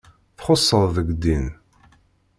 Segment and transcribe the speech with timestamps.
[0.37, 1.47] Txusseḍ deg ddin.